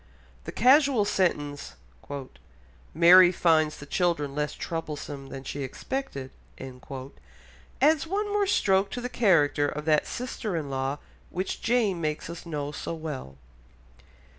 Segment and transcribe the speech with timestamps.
[0.45, 1.73] The casual sentence
[2.95, 9.09] "Mary finds the children less troublesome than she expected," adds one more stroke to the
[9.09, 10.97] character of that sister in law
[11.29, 13.37] which Jane makes us know so well.